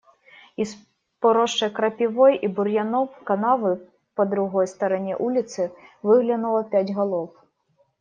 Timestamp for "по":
4.15-4.25